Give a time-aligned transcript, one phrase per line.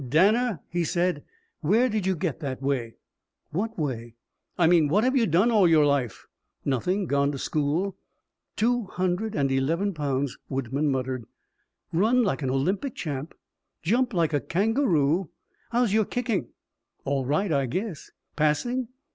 [0.09, 1.23] "Danner," he said,
[1.59, 2.95] "where did you get that way?"
[3.51, 4.15] "What way?"
[4.57, 6.25] "I mean what have you done all your life?"
[6.65, 7.05] "Nothing.
[7.05, 7.95] Gone to school."
[8.55, 11.25] "Two hundred and eleven pounds," Woodman muttered,
[11.93, 13.35] "run like an Olympic champ
[13.83, 15.29] jump like a kangaroo
[15.69, 16.47] how's your kicking?"
[17.05, 18.87] "All right, I guess." "Passing?"